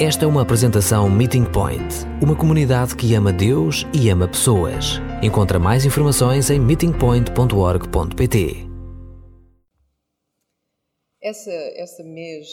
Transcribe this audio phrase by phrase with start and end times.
[0.00, 1.82] Esta é uma apresentação Meeting Point,
[2.22, 5.00] uma comunidade que ama Deus e ama pessoas.
[5.20, 8.68] Encontra mais informações em meetingpoint.org.pt.
[11.20, 12.46] Essa, essa mês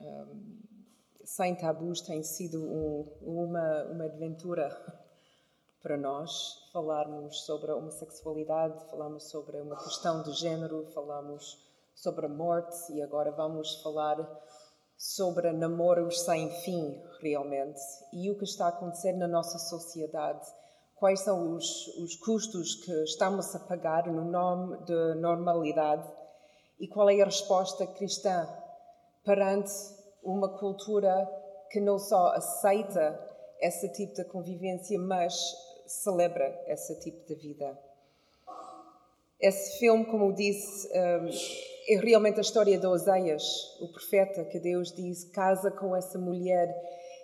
[0.00, 0.60] um,
[1.24, 4.70] sem tabus tem sido um, uma, uma aventura
[5.82, 6.30] para nós.
[6.72, 11.60] Falarmos sobre a homossexualidade, falamos sobre uma questão de género, falamos
[11.92, 14.16] sobre a morte e agora vamos falar
[14.96, 17.80] sobre namoros sem fim, realmente,
[18.12, 20.46] e o que está a acontecer na nossa sociedade.
[20.94, 26.08] Quais são os, os custos que estamos a pagar no nome de normalidade
[26.78, 28.48] e qual é a resposta cristã
[29.24, 29.72] perante
[30.22, 31.28] uma cultura
[31.70, 33.18] que não só aceita
[33.60, 35.34] esse tipo de convivência, mas
[35.86, 37.78] celebra esse tipo de vida.
[39.44, 41.28] Esse filme, como disse, hum,
[41.86, 43.44] é realmente a história de Oseias,
[43.78, 46.74] o profeta que Deus diz: casa com essa mulher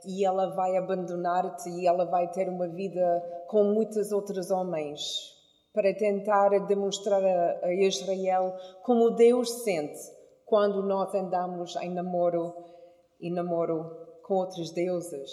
[0.04, 5.00] e ela vai abandonar-te e ela vai ter uma vida com muitos outros homens
[5.72, 9.98] para tentar demonstrar a, Israel como Deus sente
[10.44, 12.54] quando nós andamos em namoro
[13.18, 15.30] e namoro com outros deuses.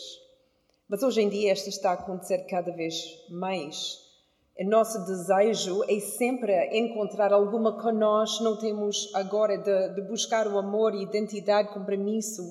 [0.87, 2.95] Mas hoje em dia esta está a acontecer cada vez
[3.29, 4.06] mais.
[4.59, 10.47] O nosso desejo é sempre encontrar alguma que nós não temos agora, de, de buscar
[10.47, 12.41] o amor, identidade, compromisso.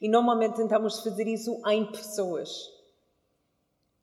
[0.00, 2.50] E normalmente tentamos fazer isso em pessoas.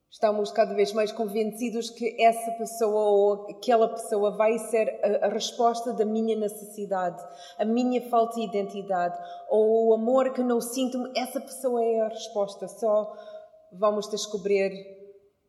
[0.09, 5.30] Estamos cada vez mais convencidos que essa pessoa ou aquela pessoa vai ser a, a,
[5.30, 7.23] resposta da minha necessidade,
[7.59, 9.18] a minha falta de identidade,
[9.50, 12.68] ou o amor que não sinto, essa pessoa é a resposta.
[12.68, 13.16] Só
[13.72, 15.00] vamos descobrir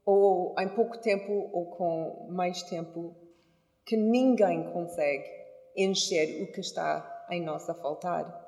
[0.05, 3.17] ou em pouco tempo ou com mais tempo,
[3.84, 5.25] que ninguém consegue
[5.77, 8.41] encher o que está em nós a faltar.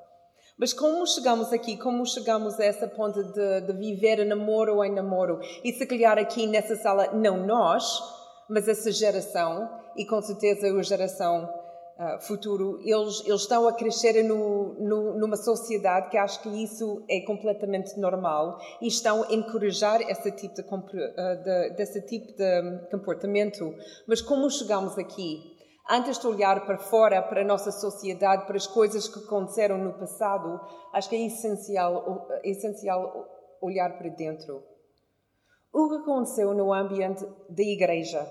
[0.58, 1.76] Mas como chegamos aqui?
[1.76, 5.40] Como chegamos a essa ponta de, de viver a namoro em namoro?
[5.64, 7.84] E se calhar aqui nessa sala, não nós,
[8.48, 11.48] mas essa geração, e com certeza a geração
[11.98, 17.04] uh, futuro, eles, eles estão a crescer no, no, numa sociedade que acho que isso
[17.08, 22.88] é completamente normal e estão a encorajar esse tipo de, uh, de, desse tipo de
[22.90, 23.74] comportamento.
[24.06, 25.52] Mas como chegamos aqui?
[25.88, 29.92] Antes de olhar para fora, para a nossa sociedade, para as coisas que aconteceram no
[29.92, 30.58] passado,
[30.94, 33.28] acho que é essencial, é essencial
[33.60, 34.62] olhar para dentro.
[35.70, 38.26] O que aconteceu no ambiente da igreja?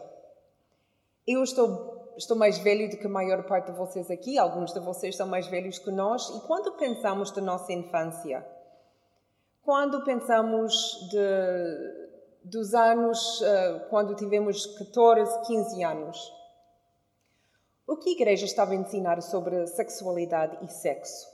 [1.28, 4.80] Eu estou estou mais velho do que a maior parte de vocês aqui, alguns de
[4.80, 8.46] vocês são mais velhos que nós, e quando pensamos da nossa infância,
[9.62, 10.74] quando pensamos
[11.10, 12.10] de,
[12.44, 16.34] dos anos, uh, quando tivemos 14, 15 anos,
[17.88, 21.28] o que a igreja estava a ensinar sobre sexualidade e sexo?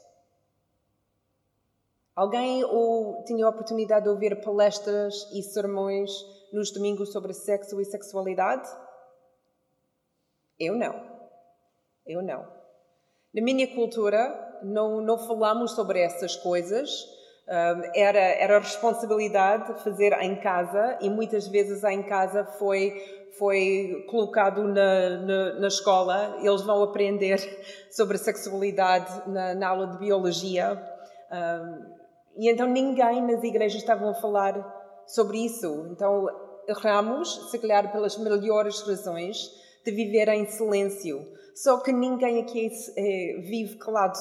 [2.15, 6.11] Alguém ou tinha a oportunidade de ouvir palestras e sermões
[6.51, 8.67] nos domingos sobre sexo e sexualidade?
[10.59, 10.93] Eu não.
[12.05, 12.45] Eu não.
[13.33, 16.89] Na minha cultura, não, não falamos sobre essas coisas.
[17.95, 22.93] era, era responsabilidade fazer em casa e muitas vezes em casa foi,
[23.37, 26.37] foi colocado na, na, na escola.
[26.41, 27.37] Eles vão aprender
[27.91, 30.81] sobre sexualidade na, na aula de biologia.
[32.35, 34.55] e então ninguém nas igrejas estavam a falar
[35.05, 35.87] sobre isso.
[35.91, 36.27] Então
[36.67, 39.49] erramos, se calhar pelas melhores razões,
[39.83, 41.25] de viver em silêncio.
[41.55, 44.17] Só que ninguém aqui é, vive calado.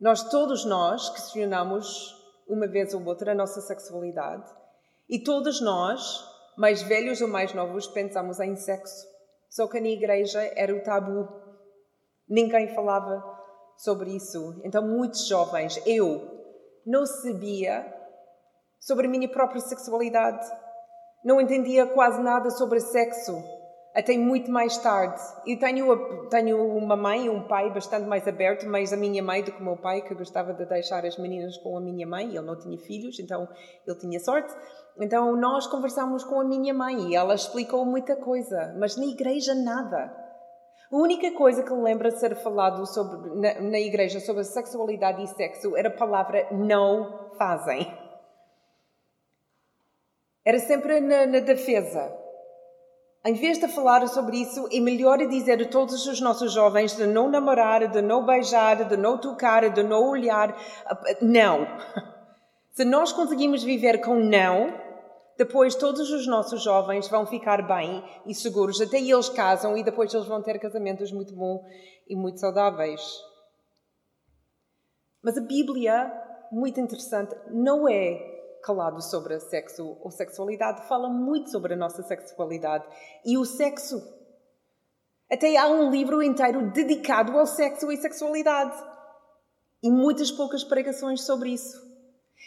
[0.00, 2.14] Nós, todos nós, questionamos
[2.46, 4.44] uma vez ou outra a nossa sexualidade
[5.08, 6.24] e todos nós,
[6.56, 9.06] mais velhos ou mais novos, pensamos em sexo.
[9.50, 11.28] Só que na igreja era o tabu.
[12.28, 13.22] Ninguém falava
[13.76, 14.60] sobre isso.
[14.64, 16.42] Então, muitos jovens, eu,
[16.86, 17.86] não sabia
[18.80, 20.46] sobre a minha própria sexualidade.
[21.24, 23.42] Não entendia quase nada sobre sexo
[23.94, 25.22] até muito mais tarde.
[25.46, 29.44] Eu tenho, tenho uma mãe e um pai bastante mais aberto, mais a minha mãe
[29.44, 32.26] do que o meu pai, que gostava de deixar as meninas com a minha mãe.
[32.26, 33.48] Ele não tinha filhos, então
[33.86, 34.52] ele tinha sorte.
[34.98, 39.54] Então nós conversamos com a minha mãe e ela explicou muita coisa, mas na igreja
[39.54, 40.12] nada.
[40.90, 45.76] A única coisa que lembra ser falado sobre, na, na igreja sobre sexualidade e sexo
[45.76, 47.86] era a palavra não fazem.
[50.44, 52.23] Era sempre na, na defesa
[53.26, 57.06] em vez de falar sobre isso, é melhor dizer a todos os nossos jovens de
[57.06, 60.54] não namorar, de não beijar, de não tocar, de não olhar.
[61.22, 61.66] Não.
[62.72, 64.74] Se nós conseguimos viver com não,
[65.38, 68.78] depois todos os nossos jovens vão ficar bem e seguros.
[68.80, 71.62] Até eles casam e depois eles vão ter casamentos muito bons
[72.06, 73.00] e muito saudáveis.
[75.22, 76.12] Mas a Bíblia,
[76.52, 78.33] muito interessante, não é
[78.64, 82.86] calado sobre sexo ou sexualidade, fala muito sobre a nossa sexualidade
[83.24, 84.02] e o sexo.
[85.30, 88.76] Até há um livro inteiro dedicado ao sexo e sexualidade.
[89.82, 91.76] E muitas poucas pregações sobre isso.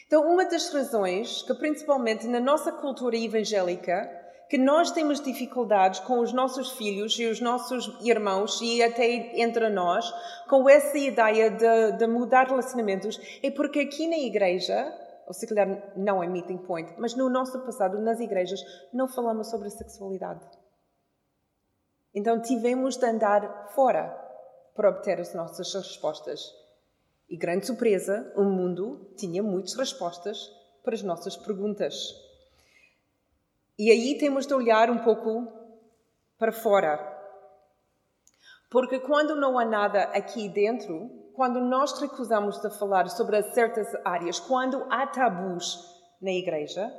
[0.08, 4.10] Então, uma das razões que, principalmente na nossa cultura evangélica,
[4.50, 9.70] que nós temos dificuldades com os nossos filhos e os nossos irmãos e até entre
[9.70, 10.10] nós,
[10.50, 14.92] com essa ideia de, de mudar relacionamentos, é porque aqui na igreja,
[15.28, 18.62] ou se calhar não é meeting point, mas no nosso passado, nas igrejas,
[18.94, 20.48] não falamos sobre sexualidade.
[22.16, 24.08] Então tivemos de andar fora
[24.74, 26.40] para obter as nossas respostas.
[27.30, 30.50] E grande surpresa, o mundo tinha muitas respostas
[30.82, 32.16] para as nossas perguntas.
[33.78, 35.52] E aí temos de olhar um pouco
[36.40, 37.16] para fora.
[38.70, 44.40] Porque quando não há nada aqui dentro, quando nós recusamos de falar sobre certas áreas,
[44.40, 45.80] quando há tabus
[46.22, 46.92] na igreja,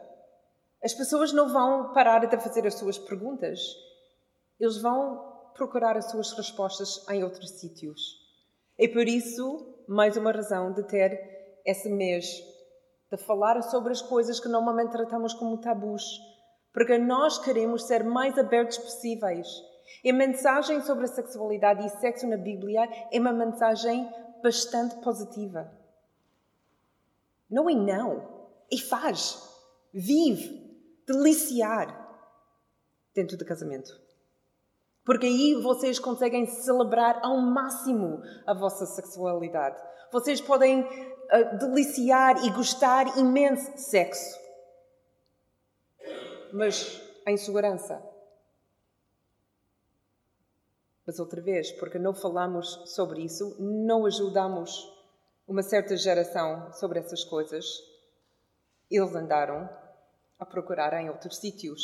[0.82, 3.60] as pessoas não vão parar de fazer as suas perguntas.
[4.58, 8.00] Eles vão procurar as suas respostas em outros sítios.
[8.78, 12.24] É por isso, mais uma razão de ter esse mês,
[13.10, 16.04] de falar sobre as coisas que normalmente tratamos como tabus
[16.78, 19.48] porque nós queremos ser mais abertos possíveis.
[20.04, 24.08] E a mensagem sobre a sexualidade e sexo na Bíblia é uma mensagem
[24.42, 25.70] bastante positiva.
[27.50, 29.42] Não é não, é faz,
[29.92, 32.06] vive, deliciar
[33.14, 33.90] dentro do casamento.
[35.04, 39.80] Porque aí vocês conseguem celebrar ao máximo a vossa sexualidade.
[40.12, 44.48] Vocês podem uh, deliciar e gostar imenso de sexo
[46.52, 48.02] mas em segurança.
[51.08, 54.94] Mas outra vez, porque não falamos sobre isso, não ajudamos
[55.46, 57.64] uma certa geração sobre essas coisas,
[58.90, 59.66] eles andaram
[60.38, 61.80] a procurar em outros sítios.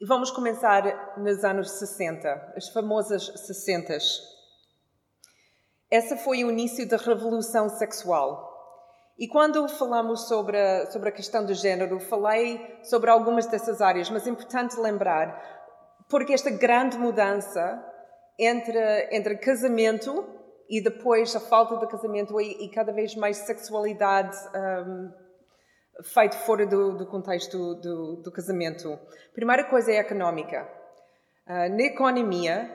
[0.00, 3.98] E vamos começar nos anos 60, as famosas 60.
[5.90, 8.52] Essa foi o início da revolução sexual.
[9.18, 14.08] E quando falamos sobre a, sobre a questão do género, falei sobre algumas dessas áreas,
[14.10, 17.90] mas é importante lembrar, porque esta grande mudança
[18.38, 20.24] entre, entre casamento
[20.68, 25.12] e depois a falta de casamento e, e cada vez mais sexualidade um,
[26.44, 28.98] fora do, do contexto do, do, casamento.
[29.34, 30.68] Primeira coisa é económica.
[31.46, 32.70] Uh, na economia,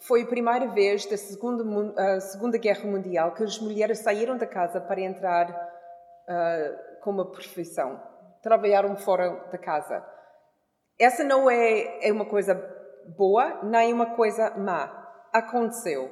[0.00, 4.46] foi a primeira vez da segunda, uh, segunda Guerra Mundial que as mulheres saíram da
[4.46, 8.02] casa para entrar uh, com uma profissão.
[8.42, 10.04] Trabalharam fora da casa.
[10.98, 12.54] Essa não é, é uma coisa
[13.16, 15.03] boa, nem uma coisa má.
[15.34, 16.08] Aconteceu.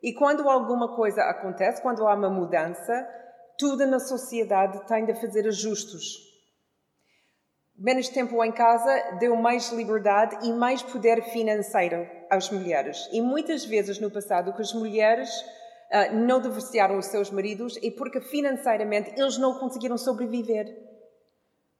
[0.00, 3.06] E quando alguma coisa acontece, quando há uma mudança,
[3.58, 6.30] tudo na sociedade tem de fazer ajustes.
[7.76, 13.08] Menos tempo em casa deu mais liberdade e mais poder financeiro às mulheres.
[13.12, 15.28] E muitas vezes no passado que as mulheres
[15.90, 20.66] uh, não divorciaram os seus maridos e porque financeiramente eles não conseguiram sobreviver.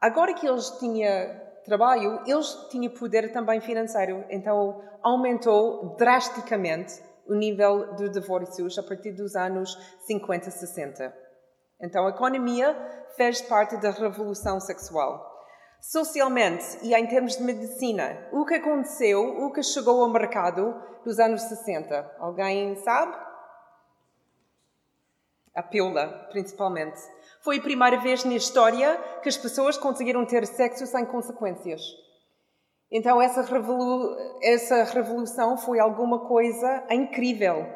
[0.00, 7.94] Agora que eles tinham trabalho, eles tinham poder também financeiro, então aumentou drasticamente o nível
[7.94, 11.14] de divórcios a partir dos anos 50, 60.
[11.80, 12.76] Então a economia
[13.16, 15.28] fez parte da revolução sexual.
[15.80, 20.74] Socialmente e em termos de medicina, o que aconteceu, o que chegou ao mercado
[21.06, 22.16] nos anos 60?
[22.18, 23.30] Alguém sabe?
[25.54, 26.98] a pílula, principalmente.
[27.42, 31.80] Foi a primeira vez na história que as pessoas conseguiram ter sexo sem consequências.
[32.90, 37.66] Então, essa, revolu essa revolução foi alguma coisa incrível.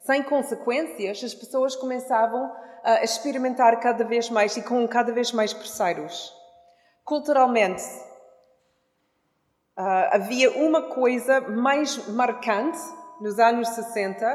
[0.00, 2.52] Sem consequências, as pessoas começavam
[2.84, 6.32] a experimentar cada vez mais e com cada vez mais parceiros.
[7.04, 7.82] Culturalmente,
[9.78, 12.80] Uh, havia uma coisa mais marcante
[13.20, 14.26] nos anos 60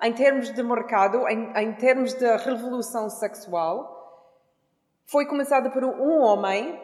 [0.00, 3.91] em termos de mercado, em, em termos de revolução sexual,
[5.06, 6.80] foi começada por um homem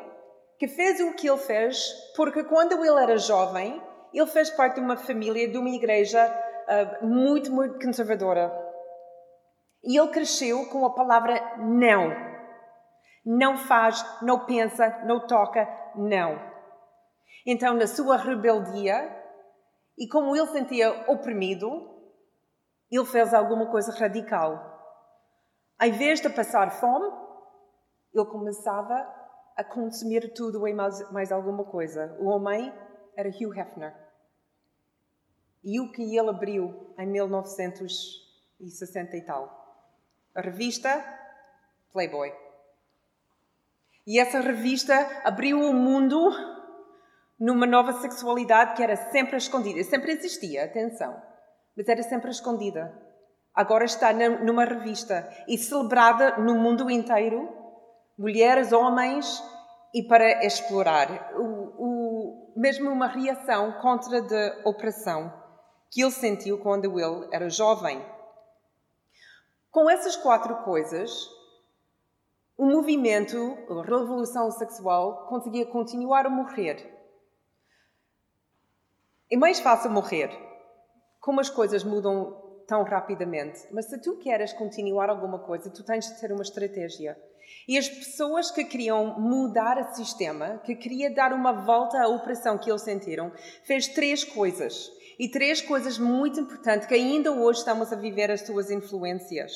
[0.59, 3.83] que fez o que ele fez porque quando ele era jovem,
[4.13, 6.27] ele fez parte de uma família, de uma igreja
[6.69, 8.53] uh, muito, muito conservadora.
[9.85, 12.11] E ele cresceu com a palavra não.
[13.25, 16.41] Não faz, não pensa, não toca, não.
[17.47, 19.17] Então, na sua rebeldia,
[19.97, 21.69] e como ele sentia oprimido,
[22.91, 24.79] ele fez alguma coisa radical.
[25.81, 27.09] Em vez de passar fome,
[28.21, 29.07] ele começava
[29.57, 32.17] a consumir tudo e mais, mais alguma coisa.
[32.21, 32.73] O homem
[33.17, 33.95] era Hugh Hefner.
[35.65, 39.59] E o que ele abriu em 1960 e tal?
[40.35, 41.05] A revista
[41.93, 42.33] Playboy.
[44.07, 44.95] E essa revista
[45.25, 46.31] abriu o mundo
[47.39, 49.83] numa nova sexualidade que era sempre escondida.
[49.85, 51.21] Sempre existia, atenção,
[51.77, 53.07] mas era sempre escondida.
[53.55, 57.49] Agora está numa revista e celebrada no mundo inteiro,
[58.19, 59.43] mulheres, homens,
[59.95, 61.33] e para explorar.
[61.35, 61.43] O,
[61.79, 65.33] o, mesmo uma reação contra a opressão
[65.91, 68.05] que ele sentiu quando ele era jovem.
[69.71, 71.11] Com essas quatro coisas,
[72.57, 73.37] o movimento,
[73.71, 76.95] a revolução sexual, conseguia continuar a morrer.
[79.31, 80.31] É mais fácil morrer,
[81.21, 83.67] como as coisas mudam tão rapidamente.
[83.73, 87.17] Mas se tu queres continuar alguma coisa, tu tens de ter uma estratégia.
[87.67, 92.57] E as pessoas que queriam mudar o sistema, que queria dar uma volta à opressão
[92.57, 93.31] que eles sentiram,
[93.65, 94.91] fez três coisas.
[95.19, 99.53] E três coisas muito importantes que ainda hoje estamos a viver as suas influências.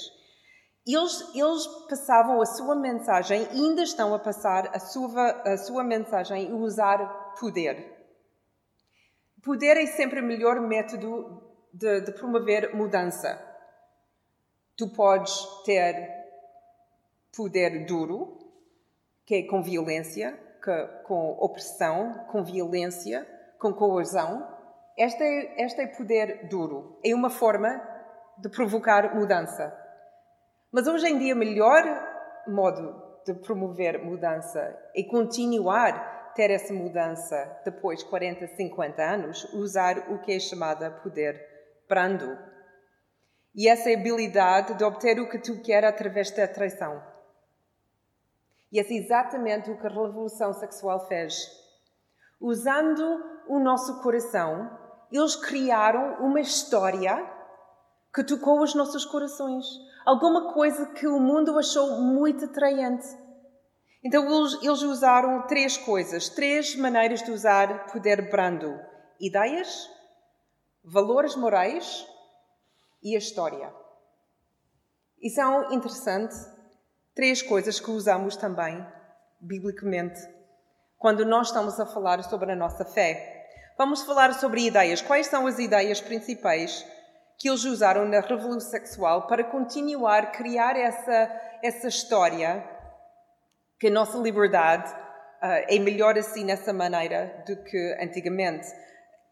[0.85, 6.51] Eles, eles passavam a sua mensagem, ainda estão a passar a sua, a sua mensagem
[6.51, 7.97] e usar poder.
[9.43, 13.41] Poder é sempre o melhor método de, de promover mudança.
[14.77, 15.33] Tu podes
[15.65, 16.22] ter
[17.35, 18.39] poder duro,
[19.25, 23.27] que é com violência, que, com opressão, com violência,
[23.59, 24.47] com coerção.
[24.97, 26.99] Este é, este é poder duro.
[27.05, 27.81] É uma forma
[28.39, 29.77] de provocar mudança.
[30.71, 31.83] Mas hoje em dia, o melhor
[32.47, 34.61] modo de promover mudança
[34.97, 40.91] é continuar ter essa mudança depois de 40, 50 anos, usar o que é chamado
[41.03, 41.41] poder
[41.89, 42.39] brando.
[43.55, 47.12] E essa habilidade de obter o que tu queres através da atração.
[48.73, 51.35] E é exatamente o que a revolução sexual fez.
[52.41, 54.71] Usando o nosso coração,
[55.11, 57.31] eles criaram uma história
[58.15, 59.67] que tocou os nossos corações.
[60.07, 63.07] Alguma coisa que o mundo achou muito atraente.
[64.03, 68.81] Então eles, usaram três coisas, três maneiras de usar poder brando:
[69.21, 69.89] ideias,
[70.83, 72.07] valores morais
[73.03, 73.73] e a história.
[75.21, 76.51] E são interessantes
[77.15, 78.85] três coisas que usamos também,
[79.41, 80.21] biblicamente,
[80.99, 83.49] quando nós estamos a falar sobre a nossa fé.
[83.77, 85.03] Vamos falar sobre ideias.
[85.03, 86.87] Quais são as ideias principais
[87.39, 92.65] que eles usaram na Revolução Sexual para continuar a criar essa, essa história
[93.81, 98.69] que a nossa liberdade uh, é melhor assim nessa maneira do que antigamente.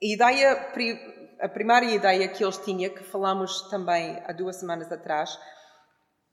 [0.03, 0.73] A ideia,
[1.41, 5.39] a primeira ideia que eles tinham, que falamos também há duas semanas atrás,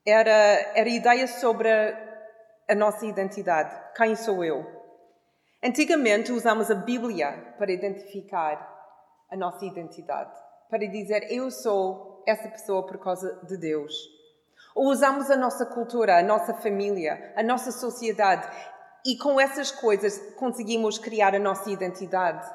[0.08, 0.32] era,
[0.76, 3.76] era ideia sobre a nossa identidade.
[3.96, 4.66] Quem sou eu?
[5.64, 8.76] Antigamente usamos a Bíblia para identificar
[9.30, 13.94] a nossa identidade para dizer eu sou essa pessoa por causa de Deus.
[14.76, 18.48] Ou usamos a nossa cultura, a nossa família, a nossa sociedade
[19.06, 22.46] e com essas coisas conseguimos criar a nossa identidade.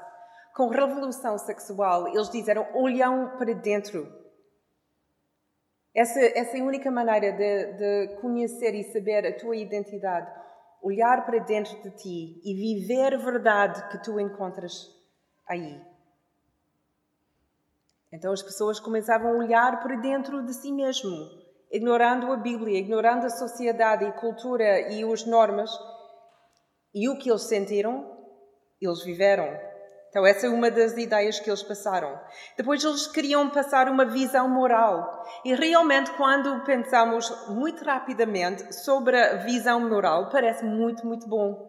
[0.55, 4.22] Com a revolução sexual, eles disseram olham para dentro.
[5.95, 10.31] Essa, essa é a única maneira de, de conhecer e saber a tua identidade.
[10.83, 14.89] Olhar para dentro de ti e viver a verdade que tu encontras
[15.47, 15.81] aí.
[18.11, 21.11] Então as pessoas começavam a olhar para dentro de si mesmo,
[21.71, 25.71] ignorando a Bíblia, ignorando a sociedade e cultura e as normas.
[26.95, 28.19] E o que eles sentiram,
[28.81, 29.72] eles viveram.
[30.13, 32.21] Então, essa é uma das ideias que eles passaram.
[32.55, 35.25] Depois, eles queriam passar uma visão moral.
[35.43, 41.67] E realmente, quando pensamos muito rapidamente sobre a visão moral, parece muito, muito bom.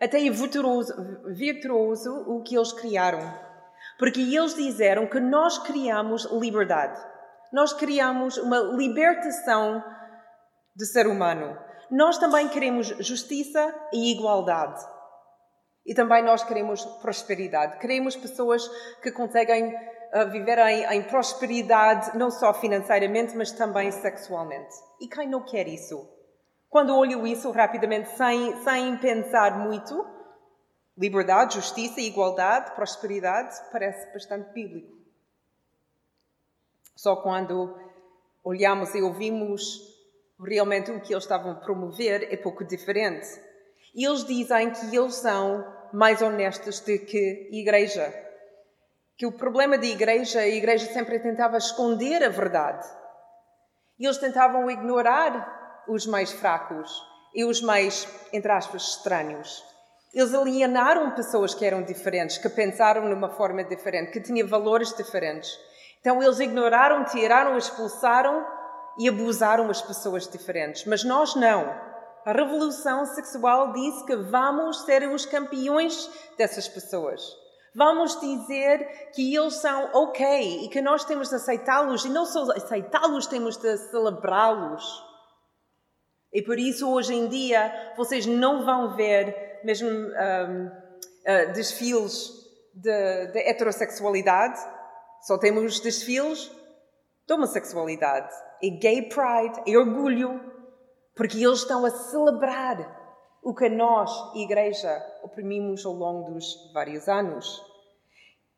[0.00, 0.94] Até é virtuoso,
[1.26, 3.20] virtuoso o que eles criaram.
[3.98, 6.98] Porque eles disseram que nós criamos liberdade.
[7.52, 9.84] Nós criamos uma libertação
[10.74, 11.58] do ser humano.
[11.90, 14.82] Nós também queremos justiça e igualdade.
[15.88, 17.78] E também nós queremos prosperidade.
[17.78, 18.68] Queremos pessoas
[19.02, 24.76] que conseguem uh, viver em, em, prosperidade, não só financeiramente, mas também sexualmente.
[25.00, 26.08] E quem não quer isso?
[26.68, 30.06] Quando olho isso rapidamente, sem, sem pensar muito,
[30.98, 34.98] Liberdade, justiça, igualdade, prosperidade, parece bastante bíblico.
[36.96, 37.78] Só quando
[38.42, 39.78] olhamos e ouvimos
[40.44, 43.28] realmente o que eles estavam a promover é pouco diferente.
[43.94, 48.12] E eles dizem que eles são mais honestos do que igreja.
[49.16, 52.86] Que o problema da igreja, a igreja sempre tentava esconder a verdade.
[53.98, 56.90] E eles tentavam ignorar os mais fracos
[57.34, 59.64] e os mais, entre aspas, estranhos.
[60.14, 65.50] Eles alienaram pessoas que eram diferentes, que pensaram numa forma diferente, que tinham valores diferentes.
[66.00, 68.46] Então eles ignoraram, tiraram, expulsaram
[68.98, 70.84] e abusaram as pessoas diferentes.
[70.86, 71.88] Mas nós não.
[72.28, 77.22] A revolução sexual diz que vamos ser os campeões dessas pessoas.
[77.74, 82.42] Vamos dizer que eles são ok e que nós temos de aceitá-los e não só
[82.52, 84.84] aceitá-los, temos de celebrá-los.
[86.30, 92.30] E por isso, hoje em dia, vocês não vão ver mesmo um, uh, desfiles
[92.74, 94.60] de, de heterossexualidade,
[95.22, 96.52] só temos desfiles
[97.26, 98.34] de homossexualidade.
[98.60, 100.57] E gay pride, e orgulho,
[101.18, 102.96] porque eles estão a celebrar
[103.42, 107.60] o que nós, Igreja, oprimimos ao longo dos vários anos.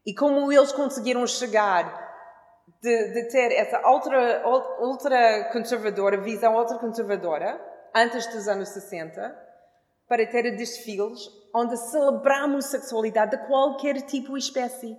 [0.04, 2.08] E como eles conseguiram chegar
[2.82, 4.46] de, de ter essa ultra,
[4.78, 7.58] ultra conservadora, visão ultra conservadora,
[7.94, 9.48] antes dos anos 60,
[10.06, 14.98] para ter desfiles onde celebramos sexualidade de qualquer tipo e espécie.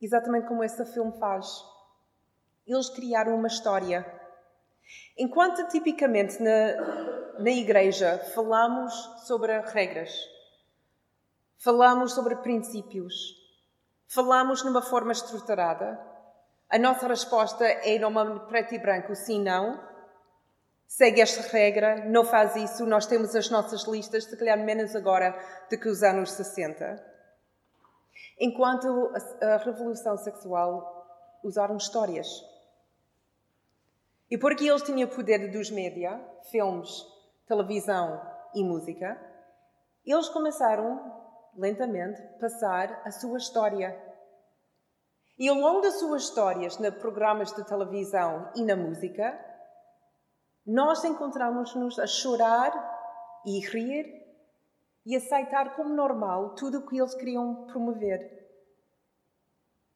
[0.00, 1.46] Exatamente como esse filme faz.
[2.64, 4.19] Eles criaram uma história.
[5.16, 8.92] Enquanto tipicamente na, na igreja falamos
[9.26, 10.12] sobre regras,
[11.58, 13.14] falamos sobre princípios,
[14.08, 16.00] falamos numa forma estruturada,
[16.70, 19.80] a nossa resposta é normalmente preto e branco, sim, não.
[20.86, 25.36] Segue esta regra, não faz isso, nós temos as nossas listas, se calhar menos agora
[25.68, 27.04] do que os anos 60.
[28.38, 31.00] Enquanto a, a revolução sexual
[31.42, 32.28] usaram histórias.
[34.30, 36.20] E porque eles tinham poder dos média,
[36.50, 37.04] filmes,
[37.46, 38.20] televisão
[38.54, 39.20] e música,
[40.04, 41.20] eles começaram
[41.56, 44.00] lentamente, passar a sua história.
[45.38, 49.38] E ao longo das suas histórias, nos programas de televisão e na música,
[50.66, 52.72] nós encontramos-nos a chorar
[53.44, 54.06] e rir
[55.04, 58.39] e aceitar como normal tudo o que eles queriam promover.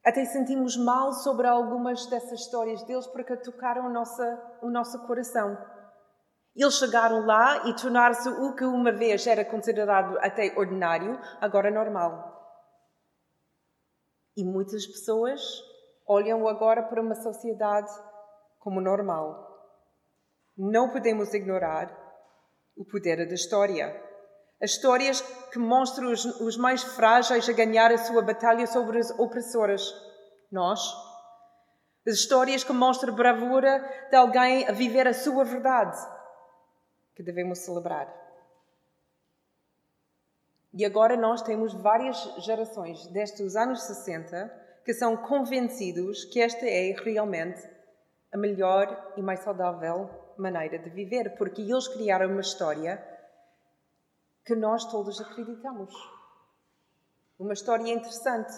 [0.05, 4.23] Até sentimos mal sobre algumas dessas histórias deles porque tocaram o nosso,
[4.61, 5.57] o nosso coração.
[6.55, 12.33] Eles chegaram lá e tornaram-se o que uma vez era considerado até ordinário, agora normal.
[14.37, 15.40] E muitas pessoas
[16.07, 17.90] olham agora para uma sociedade
[18.59, 19.43] como normal.
[20.57, 21.90] Não podemos ignorar
[22.77, 24.13] o poder da história.
[24.62, 25.21] As histórias
[25.53, 29.95] que mostram os, os mais frágeis a ganhar a sua batalha sobre as opressoras.
[30.51, 30.81] Nós.
[32.07, 33.79] As histórias que mostram a bravura
[34.11, 35.97] de alguém a viver a sua verdade
[37.14, 38.12] que devemos celebrar.
[40.73, 46.67] E agora nós temos várias gerações desde os anos 60 que são convencidos que esta
[46.67, 47.62] é realmente
[48.33, 53.13] a melhor e mais saudável maneira de viver, porque eles criaram uma história
[54.44, 55.94] que nós todos acreditamos.
[57.38, 58.52] Uma história interessante,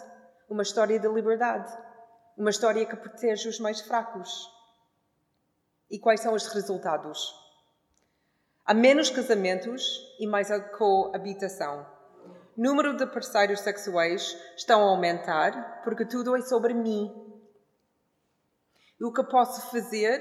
[0.48, 1.72] uma história de liberdade,
[2.36, 4.50] uma história que protege os mais fracos.
[5.90, 7.34] E quais são os resultados?
[8.64, 11.86] Há menos casamentos e mais coabitação.
[12.56, 17.12] Número de parceiros sexuais estão a aumentar porque tudo é sobre mim.
[19.00, 20.20] O que posso fazer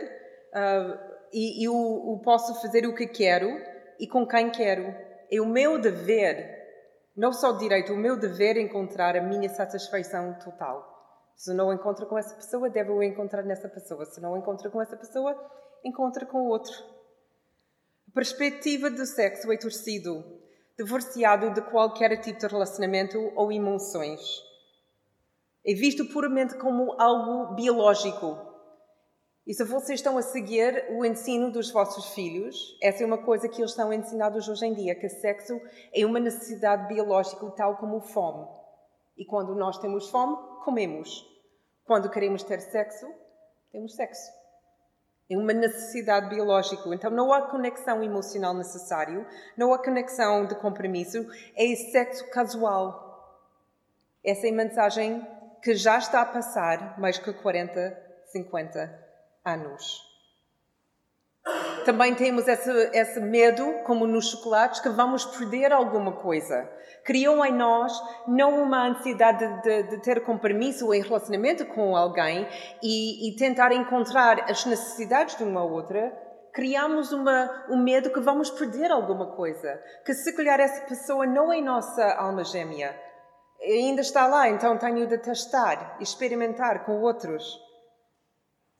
[0.54, 3.50] uh, e eu, eu posso fazer o que quero
[4.00, 4.94] e com quem quero.
[5.32, 6.36] É o meu dever,
[7.16, 10.94] não só o direito, o meu dever encontrar a minha satisfação total.
[11.36, 14.06] Se não encontro com essa pessoa, devo encontrar nessa pessoa.
[14.06, 15.36] Se não encontro com essa pessoa,
[15.84, 16.96] encontro com outro
[18.16, 20.24] perspectiva do sexo é torcido,
[20.78, 24.22] divorciado de qualquer tipo de relacionamento ou emoções.
[25.68, 28.55] É visto puramente como algo biológico.
[29.48, 33.48] E se vocês estão a seguir o ensino dos vossos filhos, essa é uma coisa
[33.48, 35.62] que eles estão ensinados hoje em dia, que sexo
[35.94, 38.48] é uma necessidade biológica tal como fome.
[39.16, 41.24] E quando nós temos fome, comemos.
[41.86, 43.08] Quando queremos ter sexo,
[43.72, 44.32] temos sexo.
[45.30, 46.90] É uma necessidade biológica.
[46.96, 51.24] Então não há conexão emocional necessário, não há conexão de compromisso,
[51.56, 53.06] é sexo casual.
[54.24, 55.24] Essa é a mensagem
[55.62, 59.05] que já está a passar mais que 40, 50
[59.46, 60.16] anos.
[61.86, 66.68] Também temos esse, esse medo, como nos chocolates, que vamos perder alguma coisa.
[67.04, 67.94] Criam em nós
[68.28, 72.48] não uma ansiedade de, de, ter compromisso em relacionamento com alguém
[72.82, 76.12] e, e, tentar encontrar as necessidades de uma outra.
[76.52, 79.80] Criamos uma, um medo que vamos perder alguma coisa.
[80.04, 83.00] Que se calhar essa pessoa não é nossa alma gêmea.
[83.62, 87.65] Ainda está lá, então tenho de testar, experimentar com outros.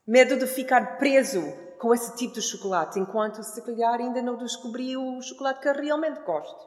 [0.06, 1.42] Medo de ficar preso
[1.78, 6.20] com esse tipo de chocolate, enquanto se calhar ainda não descobri o chocolate que realmente
[6.20, 6.66] gosto,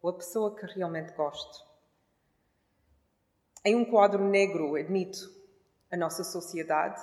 [0.00, 1.66] ou a pessoa que realmente gosto.
[3.64, 5.18] Em um quadro negro, admito,
[5.90, 7.00] a nossa sociedade,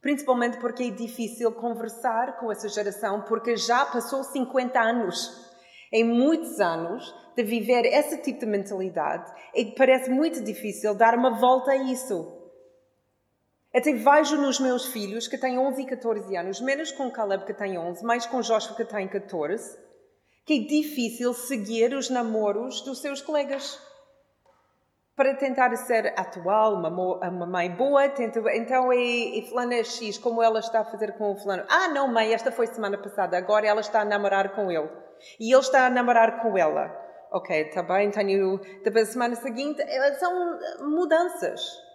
[0.00, 5.48] Principalmente porque é difícil conversar com essa geração, porque já passou 50 anos.
[5.92, 11.38] Em muitos anos de viver esse tipo de mentalidade, e parece muito difícil dar uma
[11.40, 12.37] volta a isso.
[13.74, 17.52] Até vejo nos meus filhos que têm 11 e 14 anos, menos com Caleb que
[17.52, 19.78] tem 11, mais com Joshua que tem 14,
[20.46, 23.78] que é difícil seguir os namoros dos seus colegas
[25.18, 26.88] para tentar ser atual, uma,
[27.28, 31.32] uma mãe boa, tenta, então é, é fulana X, como ela está a fazer com
[31.32, 31.64] o fulano.
[31.68, 34.88] Ah, não, mãe, esta foi semana passada, agora ela está a namorar com ele.
[35.40, 36.96] E ele está a namorar com ela.
[37.32, 41.87] Ok, está bem, tenho, depois semana seguinte, eh, são mudanças.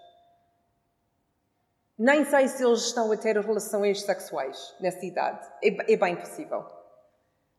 [2.04, 5.40] Nem sei se eles estão a ter relações sexuais nessa idade.
[5.64, 6.66] É, é bem possível.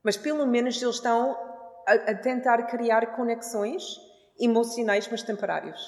[0.03, 1.33] Mas pelo menos eles estão
[1.87, 3.99] a, a tentar criar conexões
[4.39, 5.81] emocionais, mas temporários,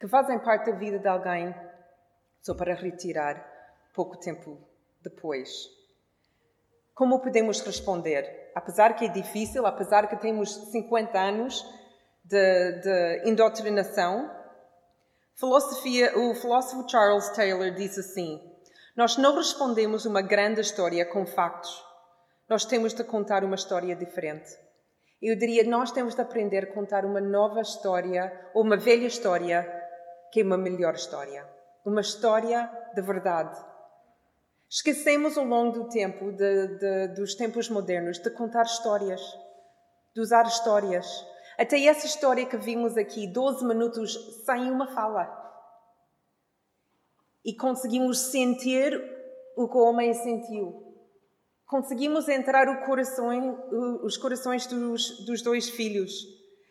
[0.00, 1.54] que fazem parte da vida de alguém
[2.42, 3.36] só para retirar
[3.94, 4.58] pouco tempo
[5.00, 5.70] depois.
[6.92, 8.50] Como podemos responder?
[8.52, 11.64] Apesar que é difícil, apesar que temos 50 anos
[12.24, 14.28] de, de indoctrinação,
[15.38, 18.40] filosofia, o filósofo Charles Taylor diz assim:
[18.96, 21.84] Nós não respondemos uma grande história com factos.
[22.48, 24.50] Nós temos de contar uma história diferente.
[25.20, 29.66] Eu diria, nós temos de aprender a contar uma nova história, ou uma velha história,
[30.30, 31.46] que é uma melhor história.
[31.84, 33.56] Uma história de verdade.
[34.68, 39.20] Esquecemos ao longo do tempo, de, de, dos tempos modernos, de contar histórias,
[40.14, 41.24] de usar histórias.
[41.58, 44.14] Até essa história que vimos aqui, 12 minutos
[44.44, 45.44] sem uma fala.
[47.44, 48.92] E conseguimos sentir
[49.56, 50.86] o que o homem sentiu
[51.66, 53.28] conseguimos entrar coração,
[54.02, 56.12] os corações dos, dos dois filhos.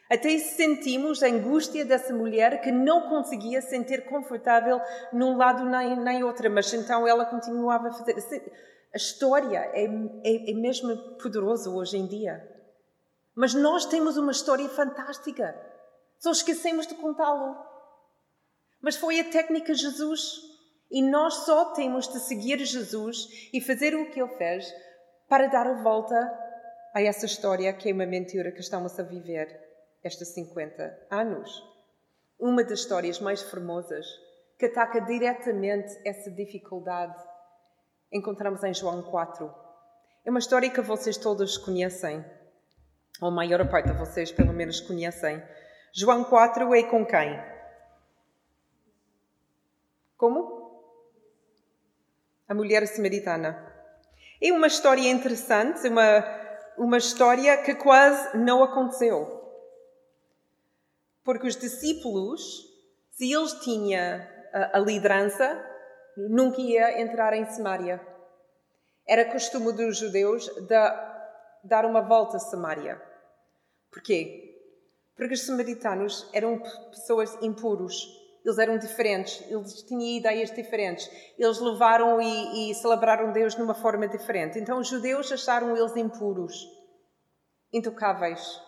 [0.09, 4.79] Até sentimos a angústia dessa mulher que não conseguia sentir confortável
[5.11, 8.15] num lado nem, nem outro, mas então ela continuava a fazer.
[8.93, 9.85] A história é,
[10.23, 12.54] é, é mesmo poderosa hoje em dia.
[13.35, 15.55] Mas nós temos uma história fantástica.
[16.19, 17.55] Só esquecemos de contá-lo.
[18.81, 20.41] Mas foi a técnica Jesus.
[20.89, 24.73] E nós só temos de seguir Jesus e fazer o que ele fez
[25.27, 26.15] para dar a volta
[26.93, 29.59] a essa história que é uma mentira que estamos a viver
[30.03, 31.63] estes 50 anos.
[32.39, 34.05] Uma das histórias mais famosas
[34.57, 37.21] que ataca diretamente essa dificuldade
[38.11, 39.53] encontramos em João 4.
[40.23, 42.23] É uma história que vocês todos conhecem,
[43.21, 45.41] ou a maior parte de vocês pelo menos conhecem.
[45.93, 47.39] João 4 é com quem?
[50.17, 50.55] Como?
[52.47, 53.73] A mulher samaritana.
[54.41, 56.23] É uma história interessante, uma,
[56.77, 59.43] uma história que quase não aconteceu.
[61.23, 62.41] Porque os discípulos,
[63.11, 64.21] se eles tinham
[64.53, 65.63] a, a liderança,
[66.17, 67.99] nunca ia entrar em Samaria.
[69.07, 71.14] Era costume dos judeus de
[71.65, 73.01] dar uma volta a Samaria.
[73.91, 74.55] Porquê?
[75.15, 78.23] Porque os samaritanos eram pessoas impuros.
[78.43, 83.73] Eles eram diferentes, eles tinham ideias diferentes, eles levaram e, e celebraram Deus de uma
[83.73, 84.59] forma diferente.
[84.59, 86.69] Então os judeus acharam eles impuros,
[87.73, 88.61] intocáveis.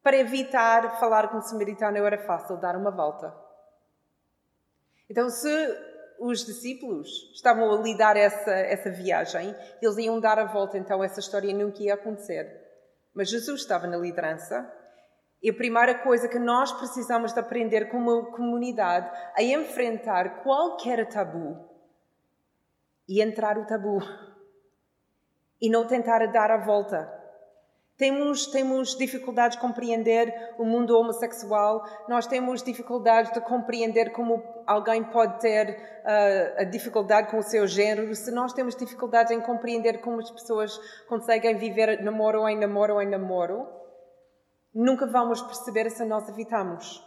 [0.00, 3.34] Para evitar falar com o samaritano era fácil dar uma volta.
[5.10, 5.48] Então, se
[6.22, 11.18] os discípulos estavam a lidar essa, essa viagem, eles iam dar a volta, então essa
[11.18, 12.60] história nunca ia acontecer.
[13.12, 14.70] Mas Jesus estava na liderança
[15.42, 21.68] e a primeira coisa que nós precisamos de aprender como comunidade é enfrentar qualquer tabu
[23.08, 23.98] e entrar o tabu
[25.60, 27.21] e não tentar dar a volta.
[27.96, 35.04] Temos, temos dificuldades de compreender o mundo homossexual, nós temos dificuldades de compreender como alguém
[35.04, 40.00] pode ter uh, a dificuldade com o seu género, se nós temos dificuldades em compreender
[40.00, 43.68] como as pessoas conseguem viver namoro em namoro em namoro,
[44.74, 47.06] nunca vamos perceber se nós evitamos.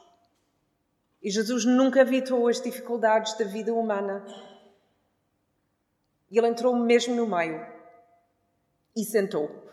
[1.22, 4.24] E Jesus nunca evitou as dificuldades da vida humana.
[6.32, 7.66] Ele entrou mesmo no meio
[8.96, 9.65] e sentou.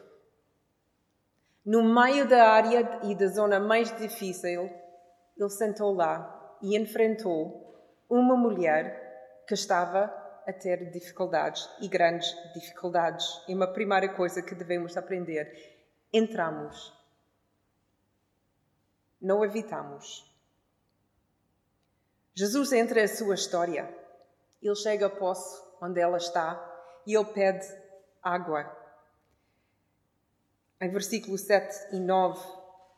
[1.64, 4.70] No meio da área e da zona mais difícil,
[5.36, 7.76] ele sentou lá e enfrentou
[8.08, 10.04] uma mulher que estava
[10.46, 13.26] a ter dificuldades e grandes dificuldades.
[13.48, 15.78] E uma primeira coisa que devemos aprender:
[16.12, 17.00] entramos
[19.22, 20.28] não evitamos.
[22.34, 23.88] Jesus entra a sua história.
[24.60, 26.58] Ele chega ao poço onde ela está
[27.06, 27.66] e ele pede
[28.20, 28.81] água.
[30.82, 32.44] Em versículo 7 e 9,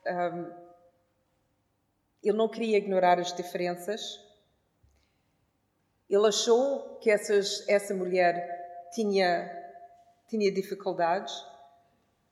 [0.06, 0.50] um,
[2.22, 4.18] ele não queria ignorar as diferenças.
[6.08, 9.50] Ele achou que essas, essa mulher tinha,
[10.28, 11.34] tinha dificuldades.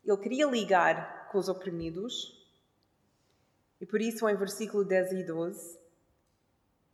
[0.03, 2.43] Ele queria ligar com os oprimidos.
[3.79, 5.79] E por isso, em versículo 10 e 12,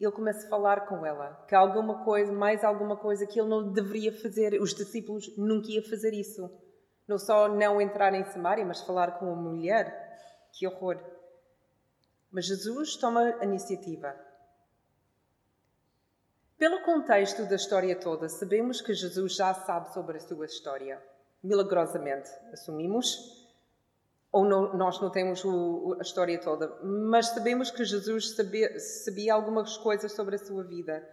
[0.00, 3.72] ele começa a falar com ela que alguma coisa, mais alguma coisa que ele não
[3.72, 6.50] deveria fazer, os discípulos nunca iam fazer isso.
[7.08, 10.48] Não só não entrar em Samaria, mas falar com uma mulher.
[10.52, 11.02] Que horror!
[12.30, 14.14] Mas Jesus toma a iniciativa.
[16.58, 21.02] Pelo contexto da história toda, sabemos que Jesus já sabe sobre a sua história.
[21.42, 23.38] Milagrosamente, assumimos.
[24.30, 29.32] Ou não, nós não temos o, a história toda, mas sabemos que Jesus sabia, sabia
[29.32, 31.08] algumas coisas sobre a sua vida.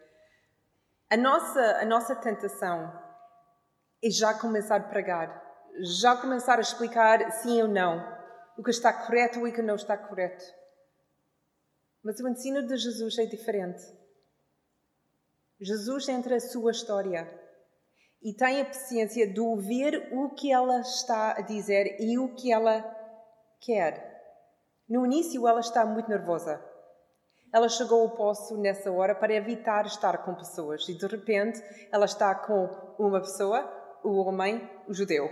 [1.10, 2.92] A nossa, a nossa tentação
[4.04, 5.45] é já começar a pregar,
[5.82, 8.04] já começar a explicar sim ou não,
[8.58, 10.44] o que está correto e o que não está correto.
[12.04, 13.84] Mas o ensino de Jesus é diferente.
[15.60, 17.28] Jesus entra a sua história
[18.22, 22.52] e tem a paciência de ouvir o que ela está a dizer e o que
[22.52, 22.84] ela
[23.62, 24.16] quer.
[24.88, 26.64] No início, ela está muito nervosa.
[27.54, 32.06] Ela chegou ao poço nessa hora para evitar estar com pessoas e de repente ela
[32.06, 32.66] está com
[33.00, 33.64] uma pessoa,
[34.06, 35.28] o homem, judeu.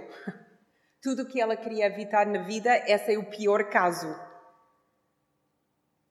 [1.01, 4.07] Tudo o que ela queria evitar na vida, esse é o pior caso.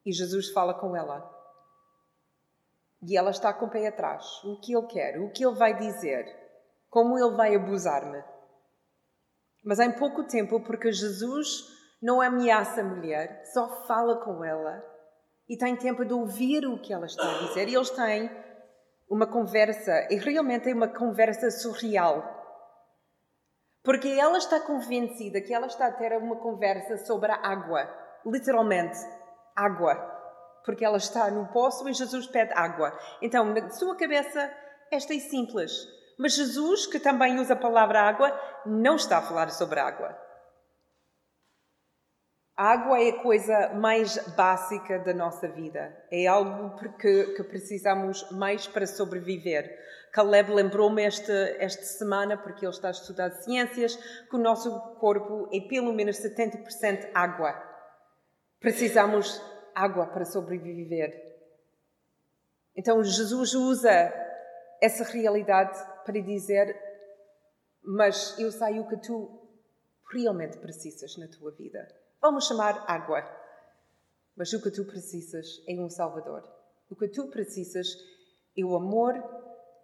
[0.04, 1.30] E Jesus fala com ela.
[3.02, 4.24] E ela está com o pé atrás.
[4.44, 5.18] O que ele quer?
[5.20, 6.24] O que ele vai dizer?
[6.88, 8.22] Como ele vai abusar-me?
[9.64, 11.68] Mas em pouco tempo, porque Jesus
[12.00, 14.84] não ameaça a mulher, só fala com ela
[15.48, 17.68] e tem tempo de ouvir o que ela está a dizer.
[17.68, 18.30] E eles têm
[19.08, 22.41] uma conversa, e realmente é uma conversa surreal.
[23.82, 27.88] Porque ela está convencida que ela está a ter uma conversa sobre a água,
[28.24, 28.98] literalmente
[29.56, 29.96] água,
[30.64, 32.96] porque ela está no poço e Jesus pede água.
[33.20, 34.50] Então, na sua cabeça,
[34.90, 35.72] esta é simples.
[36.18, 40.16] Mas Jesus, que também usa a palavra água, não está a falar sobre água.
[42.56, 45.96] A água é a coisa mais básica da nossa vida.
[46.10, 49.78] É algo que, que precisamos mais para sobreviver.
[50.12, 55.48] Caleb lembrou-me esta, esta semana, porque ele está a estudar ciências, que o nosso corpo
[55.50, 57.54] é pelo menos 70% água.
[58.60, 59.42] Precisamos
[59.74, 61.32] água para sobreviver.
[62.76, 64.12] Então Jesus usa
[64.82, 66.78] essa realidade para dizer:
[67.82, 69.40] Mas eu sei o que tu
[70.12, 72.01] realmente precisas na tua vida.
[72.22, 73.22] Vamos chamar água.
[74.36, 76.42] Mas o que tu precisas é um Salvador.
[76.88, 77.88] O que tu precisas
[78.56, 79.14] é o amor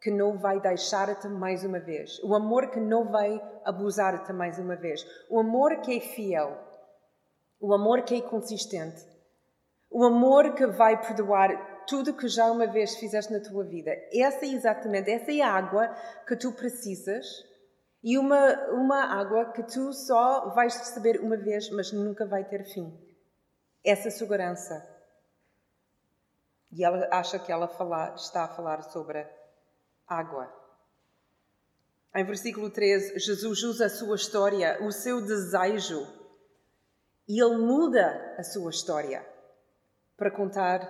[0.01, 2.19] que não vai deixar-te mais uma vez.
[2.23, 5.05] O amor que não vai abusar-te mais uma vez.
[5.29, 6.69] O amor que é fiel
[7.61, 9.05] o amor que é consistente.
[9.91, 13.91] O amor que vai perdoar tudo que já uma vez fizeste na tua vida.
[14.13, 15.89] Essa é exatamente, essa é a água
[16.27, 17.27] que tu precisas
[18.03, 22.65] e uma, uma água que tu só vais receber uma vez, mas nunca vai ter
[22.65, 22.97] fim.
[23.85, 24.87] Essa segurança.
[26.71, 29.27] E ela acha que ela fala, está a falar sobre
[30.07, 30.53] água.
[32.15, 36.07] Em versículo 13, Jesus usa a sua história, o seu desejo
[37.29, 39.25] e ele muda a sua história
[40.17, 40.81] para contar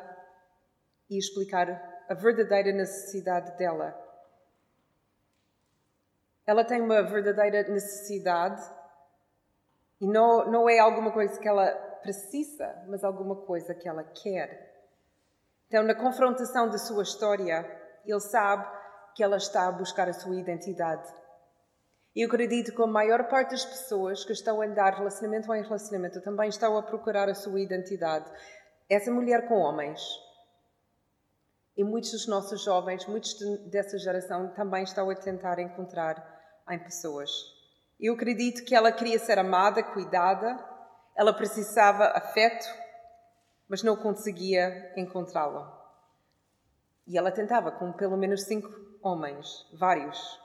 [1.11, 1.69] e explicar
[2.09, 4.08] a verdadeira necessidade dela.
[6.49, 8.63] Ela tem uma verdadeira necessidade
[10.01, 14.75] e não, não é alguma coisa que ela precisa, mas alguma coisa que ela quer.
[15.67, 17.71] Então, na confrontação da sua história,
[18.03, 18.67] ele sabe
[19.15, 21.07] que ela está a buscar a sua identidade.
[22.17, 25.63] E eu acredito que a maior parte das pessoas que estão a andar relacionamento em
[25.63, 28.25] relacionamento também estão a procurar a sua identidade.
[28.89, 30.01] Essa mulher com homens.
[31.77, 33.39] E muitos dos nossos jovens, muitos
[33.71, 36.38] dessa geração, também estão a tentar encontrar
[36.71, 37.31] em pessoas.
[37.99, 40.59] Eu acredito que ela queria ser amada, cuidada,
[41.17, 42.67] ela precisava afeto,
[43.69, 45.67] mas não conseguia encontrá-lo.
[47.07, 48.69] E ela tentava com pelo menos cinco
[49.03, 50.39] homens, vários,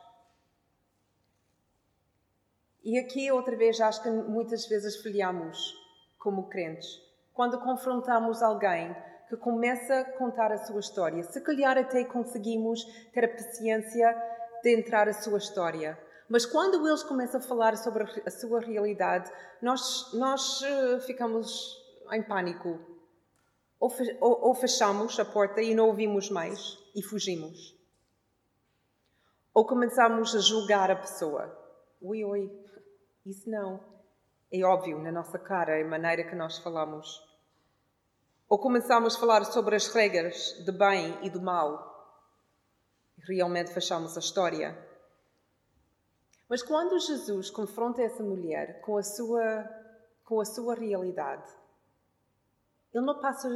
[2.85, 5.73] e aqui, outra vez, acho que muitas vezes falhamos
[6.19, 7.01] como crentes.
[7.33, 8.93] Quando confrontamos alguém
[9.29, 12.83] que começa a contar a sua história, se calhar até conseguimos
[13.13, 14.13] ter a paciência
[14.61, 15.97] de entrar a sua história.
[16.33, 21.79] Mas quando eles começam a falar sobre a sua realidade, nós, nós eh, ficamos
[22.11, 22.79] em pânico.
[23.79, 27.77] Ou, ou fechamos a porta e não ouvimos mais e fugimos.
[29.53, 31.55] Ou começamos a julgar a pessoa.
[32.01, 32.51] Ui, ui,
[33.23, 33.79] isso não.
[34.51, 37.23] É óbvio na nossa cara, a maneira que nós falamos.
[38.49, 42.17] Ou começamos a falar sobre as regras de bem e do mal.
[43.19, 44.92] realmente fechamos a história.
[46.53, 49.67] Mas quando Jesus confronta essa mulher com a sua,
[50.23, 51.51] com a sua realidade,
[52.93, 53.49] ele não passa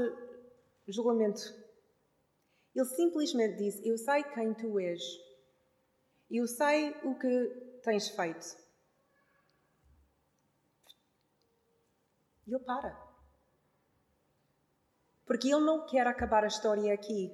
[0.88, 1.44] julgamento.
[2.76, 5.00] Ele simplesmente diz: Eu sei quem tu és.
[6.32, 8.58] Eu sei o que tens feito.
[12.48, 13.00] E ele para.
[15.28, 17.32] Porque ele não quer acabar a história aqui.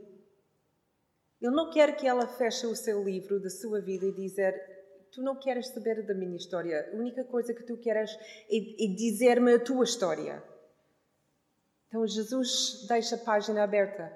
[1.41, 4.72] Ele não quer que ela feche o seu livro da sua vida e dizer
[5.13, 6.89] Tu não queres saber da minha história.
[6.91, 8.11] A única coisa que tu queres
[8.49, 10.43] é, é dizer-me a tua história.
[11.87, 14.11] Então Jesus deixa a página aberta.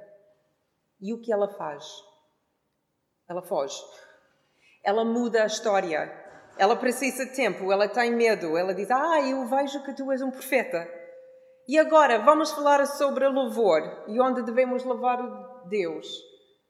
[1.00, 1.86] E o que ela faz?
[3.30, 3.80] Ela foge.
[4.84, 6.12] Ela muda a história.
[6.58, 8.58] Ela precisa de tempo, ela tem medo.
[8.58, 10.88] Ela diz: Ah, eu vejo que tu és um profeta.
[11.68, 16.08] E agora vamos falar sobre louvor e onde devemos louvar Deus.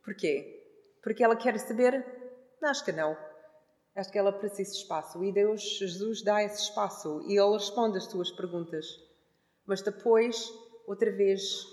[0.04, 0.66] Porquê?
[1.02, 2.04] Porque ela quer saber?
[2.62, 3.27] Acho que não.
[3.98, 5.24] Acho que ela precisa de espaço.
[5.24, 8.86] E Deus, Jesus, dá esse espaço e Ele responde as tuas perguntas.
[9.66, 10.54] Mas depois,
[10.86, 11.66] outra vez,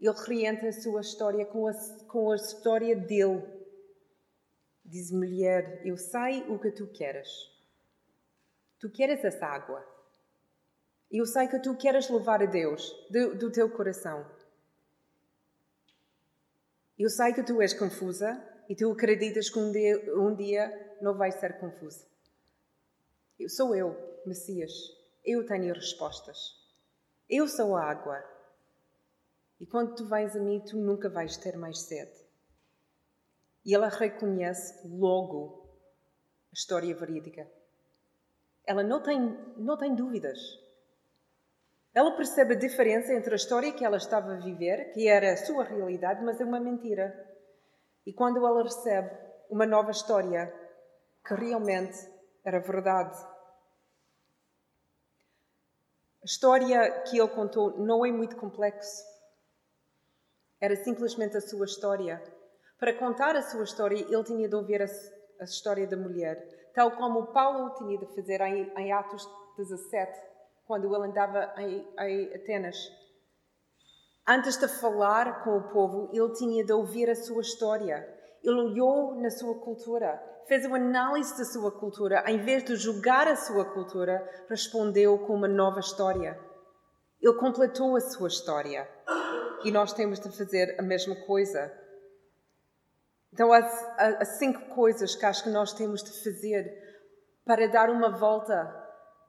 [0.00, 1.72] Ele reentra a sua história com a,
[2.08, 3.42] com a história dele.
[4.82, 7.28] Diz mulher: Eu sei o que tu queres.
[8.80, 9.86] Tu queres essa água.
[11.10, 14.24] Eu sei que tu queres louvar a Deus do, do teu coração.
[16.98, 21.16] Eu sei que tu és confusa e tu acreditas que um dia, um dia não
[21.16, 22.06] vai ser confusa.
[23.38, 24.72] Eu sou eu, Messias.
[25.24, 26.38] Eu tenho respostas.
[27.28, 28.22] Eu sou a água.
[29.60, 32.12] E quando tu vais a mim, tu nunca vais ter mais sede.
[33.64, 35.68] E ela reconhece logo
[36.50, 37.48] a história verídica.
[38.64, 39.20] Ela não tem,
[39.56, 40.38] não tem dúvidas.
[41.94, 45.36] Ela percebe a diferença entre a história que ela estava a viver, que era a
[45.36, 47.31] sua realidade, mas é uma mentira.
[48.06, 49.10] E quando ela recebe
[49.50, 50.52] uma nova história
[51.26, 51.98] que realmente
[52.44, 53.16] era verdade.
[56.22, 59.04] A história que ele contou não é muito complexa.
[60.60, 62.22] Era simplesmente a sua história.
[62.78, 64.86] Para contar a sua história, ele tinha de ouvir a,
[65.40, 70.12] a história da mulher, tal como Paulo tinha de fazer em, em Atos 17,
[70.64, 72.76] quando ele andava em, em Atenas.
[74.26, 78.08] Antes de falar com o povo, ele tinha de ouvir a sua história.
[78.42, 83.26] Ele olhou na sua cultura, fez uma análise da sua cultura, em vez de julgar
[83.26, 86.38] a sua cultura, respondeu com uma nova história.
[87.20, 88.88] Ele completou a sua história.
[89.64, 91.72] E nós temos de fazer a mesma coisa.
[93.32, 96.70] Então, há, há cinco coisas que acho que nós temos de fazer
[97.44, 98.82] para dar uma volta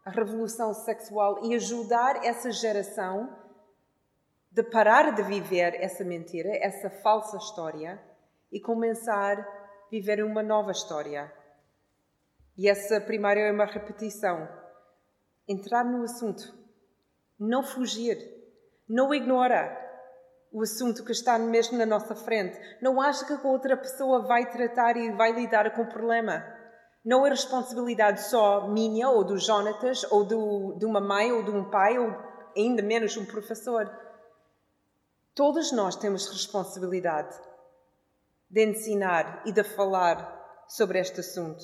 [0.06, 3.43] a revolução sexual e ajudar essa geração
[4.54, 8.00] de parar de viver essa mentira, essa falsa história
[8.52, 9.48] e começar a
[9.90, 11.34] viver uma nova história.
[12.56, 14.48] E essa primeira é uma repetição.
[15.48, 16.54] Entrar no assunto,
[17.40, 18.16] não fugir,
[18.88, 19.76] não ignora
[20.52, 22.56] o assunto que está mesmo na nossa frente.
[22.80, 26.46] Não acha que a outra pessoa vai tratar e vai lidar com o problema.
[27.04, 31.50] Não é responsabilidade só minha, ou do Jonatas, ou do, de uma mãe, ou de
[31.50, 32.16] um pai, ou
[32.56, 33.92] ainda menos um professor.
[35.36, 37.36] Todos nós temos responsabilidade
[38.48, 41.64] de ensinar e de falar sobre este assunto.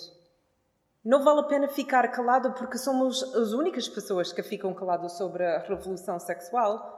[1.06, 5.46] Não vale a pena ficar calado porque somos as únicas pessoas que ficam caladas sobre
[5.46, 6.98] a revolução sexual.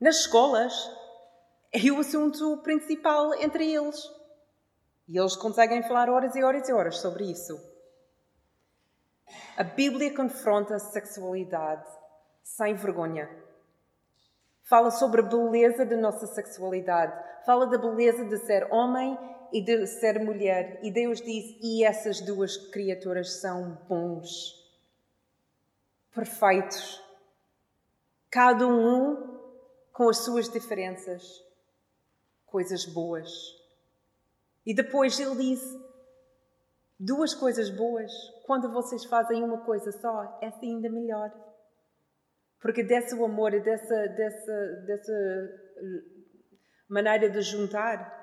[0.00, 0.74] Nas escolas
[1.72, 4.10] é o assunto principal entre eles.
[5.06, 7.56] E eles conseguem falar horas e horas e horas sobre isso.
[9.56, 11.88] A Bíblia confronta a sexualidade
[12.42, 13.28] sem vergonha.
[14.68, 17.18] Fala sobre a beleza da nossa sexualidade.
[17.46, 19.18] Fala da beleza de ser homem
[19.50, 20.78] e de ser mulher.
[20.82, 24.54] E Deus diz: e essas duas criaturas são bons,
[26.14, 27.02] perfeitos.
[28.30, 29.40] Cada um
[29.90, 31.42] com as suas diferenças,
[32.44, 33.30] coisas boas.
[34.66, 35.62] E depois ele diz:
[37.00, 38.12] duas coisas boas,
[38.44, 41.47] quando vocês fazem uma coisa só, essa é ainda melhor.
[42.60, 46.02] Porque desse amor e dessa, dessa, dessa eh,
[46.88, 48.18] maneira de juntar,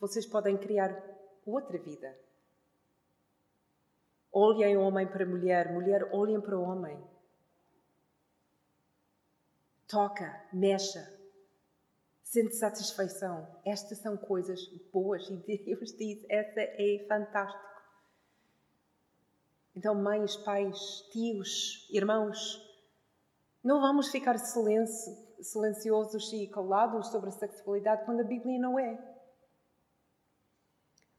[0.00, 0.90] vocês podem criar
[1.46, 2.18] outra vida.
[4.32, 7.00] Olhem homem para mulher, mulher olhem para o homem.
[9.86, 11.00] Toca, mexa,
[12.22, 13.60] sente satisfação.
[13.64, 14.60] Estas são coisas
[14.92, 17.70] boas e Deus diz: essa é fantástico.
[19.76, 20.78] Então, mães, pais,
[21.12, 22.69] tios, irmãos,
[23.62, 28.98] não vamos ficar silencio, silenciosos e calados sobre a sexualidade quando a Bíblia não é.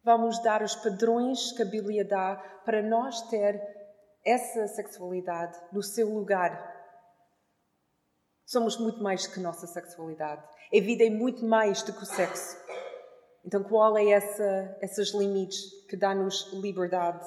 [0.03, 2.35] Vamos dar os padrões que a Bíblia dá
[2.65, 3.61] para nós ter
[4.25, 6.69] essa sexualidade no seu lugar.
[8.45, 10.43] Somos muito mais que nossa sexualidade.
[10.73, 12.57] A vida é muito mais do que o sexo.
[13.45, 17.25] Então, qual é essa, esses limites que dá-nos liberdade?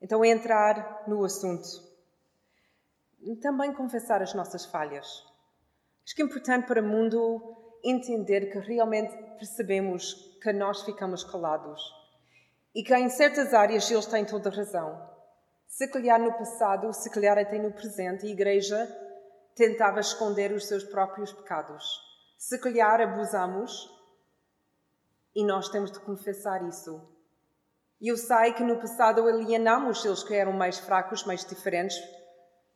[0.00, 1.91] Então, entrar no assunto.
[3.40, 5.06] Também confessar as nossas falhas.
[6.04, 11.80] Acho que é importante para o mundo entender que realmente percebemos que nós ficamos calados
[12.74, 15.10] e que em certas áreas eles têm toda a razão.
[15.66, 18.88] Se calhar no passado, se calhar até no presente, a Igreja
[19.54, 21.84] tentava esconder os seus próprios pecados.
[22.38, 23.88] Se calhar abusamos
[25.34, 27.08] e nós temos de confessar isso.
[28.00, 31.96] Eu sei que no passado alienamos eles que eram mais fracos, mais diferentes,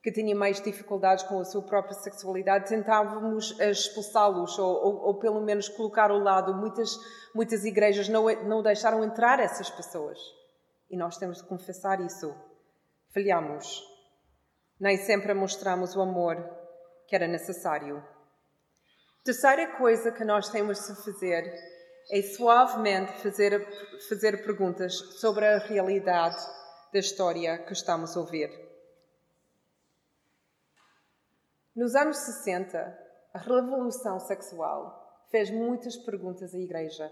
[0.06, 5.40] que tinham mais dificuldades com a sua própria sexualidade, tentávamos expulsá-los ou, ou, ou, pelo
[5.40, 6.54] menos colocar ao lado.
[6.54, 6.96] Muitas,
[7.34, 10.16] muitas igrejas não, não deixaram entrar essas pessoas.
[10.88, 12.32] E nós temos de confessar isso.
[13.12, 13.82] Falhamos.
[14.78, 16.36] Nem sempre mostramos o amor
[17.08, 18.00] que era necessário.
[19.24, 21.52] Terceira coisa que nós temos de fazer
[22.12, 23.60] é suavemente fazer,
[24.08, 26.36] fazer perguntas sobre a realidade
[26.92, 28.65] da história que estamos a ouvir.
[31.76, 32.78] Nos anos 60,
[33.34, 37.04] a revolução sexual fez muitas perguntas à Igreja.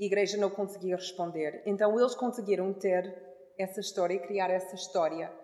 [0.00, 1.64] A Igreja não conseguia responder.
[1.66, 3.12] Então eles conseguiram ter
[3.58, 5.36] essa história, criar essa história,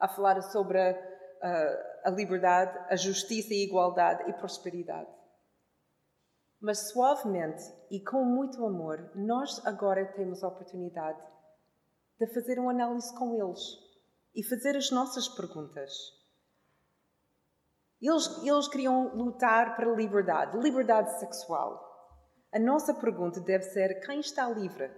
[0.00, 0.98] a falar sobre a,
[1.42, 5.10] a, a liberdade, a justiça, a igualdade e prosperidade.
[6.58, 11.20] Mas suavemente e com muito amor, nós agora temos a oportunidade
[12.18, 13.60] de fazer uma análise com eles
[14.34, 16.17] e fazer as nossas perguntas.
[18.00, 21.84] Eles, eles queriam lutar para liberdade, liberdade sexual.
[22.52, 24.90] A nossa pergunta deve ser: quem está livre?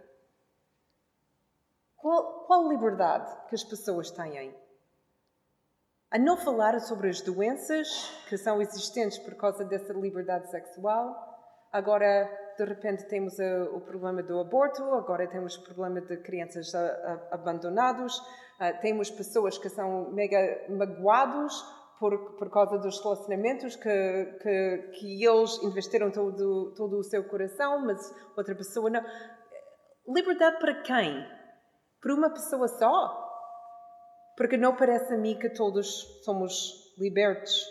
[1.96, 4.55] Qual, qual liberdade que as pessoas têm?
[6.11, 7.88] A não falar sobre as doenças
[8.28, 11.28] que são existentes por causa dessa liberdade sexual.
[11.72, 12.28] Agora,
[12.59, 17.20] de repente, temos uh, o problema do aborto, agora temos o problema de crianças uh,
[17.30, 18.20] abandonados,
[18.82, 21.64] temos pessoas que são mega magoados
[22.01, 27.84] por, por causa dos relacionamentos que, que, que eles investiram todo, todo o seu coração,
[27.84, 28.01] mas
[28.34, 29.05] outra pessoa não.
[30.09, 31.28] Liberdade para quem?
[32.01, 33.28] Para uma pessoa só?
[34.34, 37.66] Porque não parece a mim que todos somos libertos.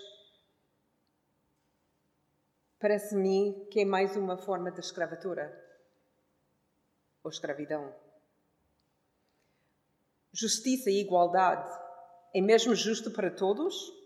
[2.80, 5.52] Parece-me que é mais uma forma de escravatura
[7.24, 7.92] ou escravidão.
[10.32, 11.68] Justiça e igualdade
[12.36, 13.99] é mesmo justo para todos?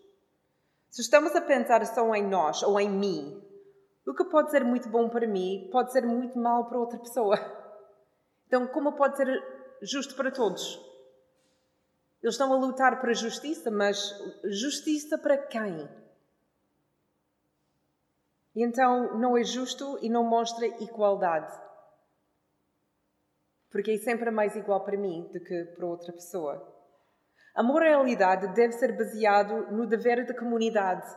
[0.93, 3.43] Se estamos a pensar só em nós ou em mim,
[4.05, 7.35] o que pode ser muito bom para mim pode ser muito mal para outra pessoa.
[8.45, 9.27] Então, como pode ser
[9.81, 10.79] justo para todos?
[12.21, 13.97] Eles estão a lutar para justiça, mas
[14.43, 15.89] justiça para quem?
[18.55, 21.59] E então não é justo e não mostra igualdade.
[23.71, 26.72] Porque é sempre mais igual para mim do que para outra pessoa.
[27.53, 31.07] A moralidade deve ser baseado no dever de comunidade,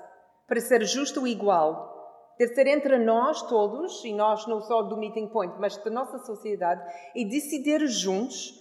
[0.47, 1.95] para ser justo e igual.
[2.39, 6.19] Deve ser entre nós todos, e nós não só do Meeting Point, mas da nossa
[6.19, 6.83] sociedade,
[7.15, 8.53] e decidir juntos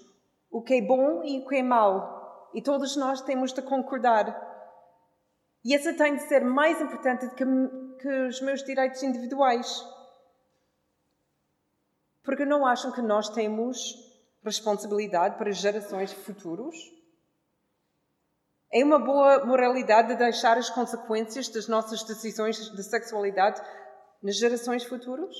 [0.50, 2.50] o que é bom e o que é mau.
[2.54, 4.26] E todos nós temos de concordar.
[5.66, 7.44] E essa tem de ser mais importante que,
[8.00, 9.86] que os meus direitos individuais.
[12.24, 13.94] Porque não acham que nós temos
[14.42, 16.95] responsabilidade para gerações futuros?
[18.78, 23.62] É uma boa moralidade de deixar as consequências das nossas decisões de sexualidade
[24.22, 25.34] nas gerações futuras?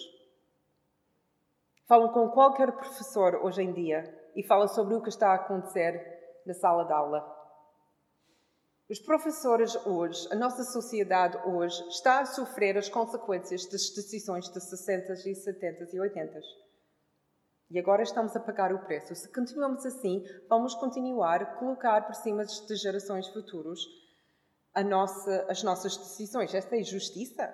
[1.86, 4.04] Falam com qualquer professor hoje em dia
[4.38, 6.02] e falam sobre o que está a acontecer
[6.46, 7.30] na sala de aula.
[8.90, 14.62] Os professores hoje, a nossa sociedade hoje, está a sofrer as consequências das decisões de
[14.62, 16.40] 60 e 70 e 80.
[17.70, 19.16] E agora estamos a pagar o preço.
[19.16, 23.80] Se continuamos assim, vamos continuar a colocar por cima das gerações futuras
[24.84, 26.54] nossa, as nossas decisões.
[26.54, 27.54] Essa é justiça?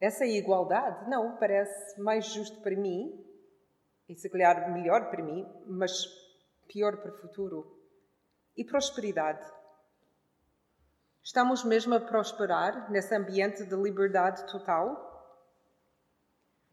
[0.00, 1.08] Essa é igualdade?
[1.08, 3.24] Não, parece mais justo para mim,
[4.08, 6.06] e se calhar melhor para mim, mas
[6.68, 7.78] pior para o futuro.
[8.56, 9.44] E prosperidade?
[11.22, 15.07] Estamos mesmo a prosperar nesse ambiente de liberdade total?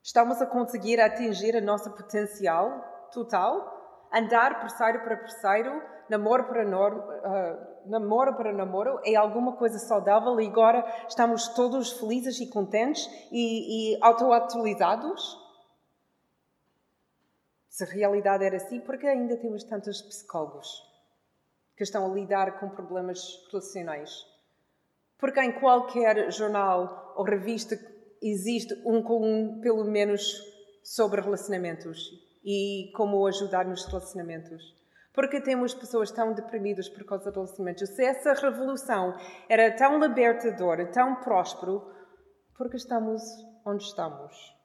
[0.06, 4.08] Estamos a conseguir atingir a nossa potencial total?
[4.14, 10.40] Andar parceiro para parceiro, namoro para namoro, uh, namoro para namoro é alguma coisa saudável
[10.40, 15.44] e agora estamos todos felizes e contentes e, e auto-atualizados?
[17.68, 20.84] Se a realidade era assim, por que ainda temos tantos psicólogos
[21.76, 24.24] que estão a lidar com problemas relacionais?
[25.18, 27.76] Porque em qualquer jornal ou revista
[28.32, 30.42] existe um coluna, pelo menos,
[30.84, 32.12] sobre relacionamentos
[32.44, 34.76] e como ajudar nos relacionamentos.
[35.14, 37.90] Porque temos pessoas tão deprimidas por causa de relacionamentos.
[37.90, 39.18] Se essa revolução
[39.48, 41.90] era tão libertadora, tão próspero,
[42.58, 43.22] porque estamos
[43.66, 44.56] onde estamos.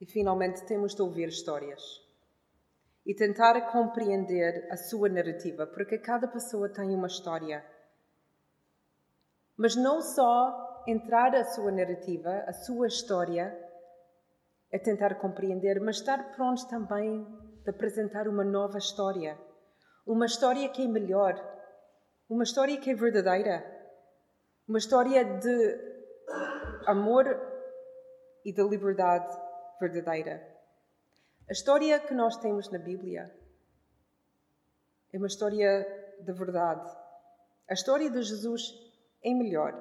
[0.00, 2.06] E finalmente temos de ouvir histórias
[3.04, 7.64] e tentar compreender a sua narrativa, porque cada pessoa tem uma história.
[9.56, 13.56] Mas não só entrar a sua narrativa, a sua história,
[14.70, 17.24] é tentar compreender, mas estar pronto também
[17.64, 19.38] de apresentar uma nova história.
[20.06, 21.34] Uma história que é melhor,
[22.28, 23.64] uma história que é verdadeira,
[24.68, 25.80] uma história de
[26.86, 27.24] amor
[28.44, 29.36] e de liberdade
[29.80, 30.56] verdadeira.
[31.48, 33.32] A história que nós temos na Bíblia
[35.12, 35.86] é uma história
[36.20, 36.88] de verdade.
[37.68, 38.85] A história de Jesus
[39.26, 39.74] é melhor.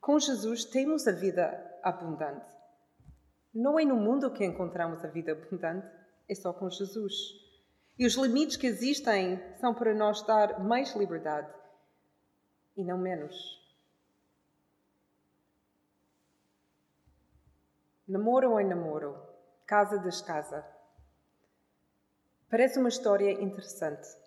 [0.00, 2.52] Com Jesus temos a vida abundante.
[3.54, 5.86] Não é no mundo que encontramos a vida abundante,
[6.28, 7.14] é só com Jesus.
[7.96, 11.48] E os limites que existem são para nós dar mais liberdade
[12.76, 13.64] e não menos.
[18.08, 19.16] Namoro ou em namoro?
[19.64, 20.66] Casa descasa.
[22.50, 24.25] Parece uma história interessante.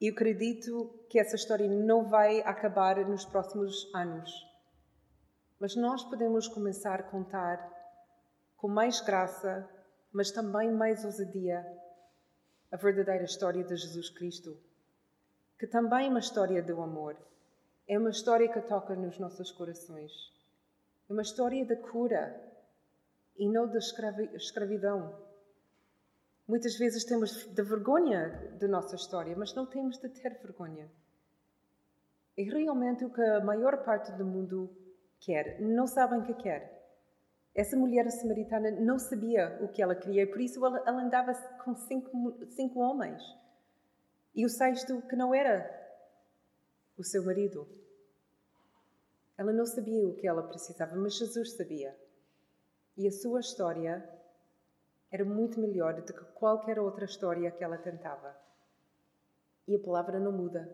[0.00, 4.30] E eu acredito que essa história não vai acabar nos próximos anos.
[5.58, 7.58] Mas nós podemos começar a contar
[8.56, 9.68] com mais graça,
[10.10, 11.66] mas também mais ousadia,
[12.72, 14.56] a verdadeira história de Jesus Cristo,
[15.58, 17.16] que também é uma história do amor.
[17.86, 20.12] É uma história que toca nos nossos corações.
[21.08, 22.40] É uma história de cura,
[23.36, 25.29] e não da escravidão.
[26.50, 30.90] Muitas vezes temos de vergonha da nossa história, mas não temos de ter vergonha.
[32.36, 34.68] É realmente o que a maior parte do mundo
[35.20, 35.60] quer.
[35.60, 36.76] Não sabem o que quer.
[37.54, 41.32] Essa mulher samaritana não sabia o que ela queria, por isso ela, ela andava
[41.64, 43.22] com cinco, cinco homens.
[44.34, 45.70] E o sexto, que não era
[46.98, 47.64] o seu marido.
[49.38, 51.96] Ela não sabia o que ela precisava, mas Jesus sabia.
[52.96, 54.19] E a sua história
[55.10, 58.36] era muito melhor do que qualquer outra história que ela tentava.
[59.66, 60.68] E a palavra não muda.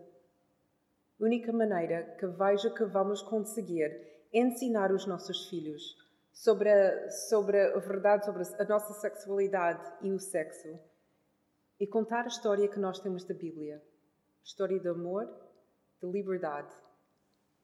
[1.19, 3.91] A única maneira que vejo que vamos conseguir
[4.33, 5.97] ensinar os nossos filhos
[6.33, 10.79] sobre a, sobre a verdade, sobre a nossa sexualidade e o sexo,
[11.81, 13.83] é contar a história que nós temos da Bíblia.
[14.45, 15.27] História de amor,
[16.01, 16.75] de liberdade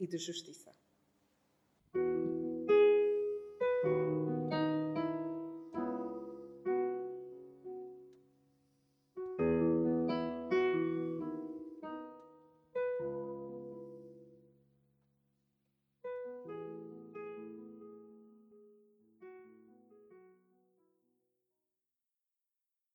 [0.01, 0.73] e de justiça.